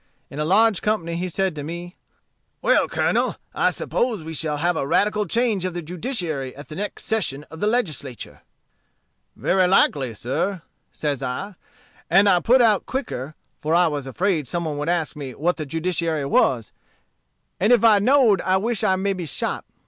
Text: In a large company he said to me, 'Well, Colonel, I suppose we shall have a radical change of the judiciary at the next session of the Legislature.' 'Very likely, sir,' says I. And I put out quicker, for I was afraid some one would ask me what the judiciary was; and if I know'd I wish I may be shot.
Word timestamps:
In 0.31 0.39
a 0.39 0.45
large 0.45 0.81
company 0.81 1.15
he 1.15 1.29
said 1.29 1.53
to 1.53 1.61
me, 1.63 1.95
'Well, 2.63 2.87
Colonel, 2.87 3.35
I 3.53 3.69
suppose 3.69 4.23
we 4.23 4.33
shall 4.33 4.57
have 4.57 4.75
a 4.75 4.87
radical 4.87 5.27
change 5.27 5.63
of 5.63 5.75
the 5.75 5.83
judiciary 5.83 6.55
at 6.55 6.69
the 6.69 6.75
next 6.75 7.03
session 7.03 7.43
of 7.51 7.59
the 7.59 7.67
Legislature.' 7.67 8.41
'Very 9.35 9.67
likely, 9.67 10.15
sir,' 10.15 10.63
says 10.91 11.21
I. 11.21 11.53
And 12.09 12.27
I 12.27 12.39
put 12.39 12.63
out 12.63 12.87
quicker, 12.87 13.35
for 13.59 13.75
I 13.75 13.85
was 13.85 14.07
afraid 14.07 14.47
some 14.47 14.65
one 14.65 14.79
would 14.79 14.89
ask 14.89 15.15
me 15.15 15.35
what 15.35 15.57
the 15.57 15.67
judiciary 15.67 16.25
was; 16.25 16.71
and 17.59 17.71
if 17.71 17.83
I 17.83 17.99
know'd 17.99 18.41
I 18.41 18.57
wish 18.57 18.83
I 18.83 18.95
may 18.95 19.13
be 19.13 19.27
shot. 19.27 19.65